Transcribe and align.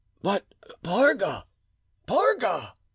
"But 0.23 0.47
Parga, 0.81 1.45
Parga!" 2.07 2.73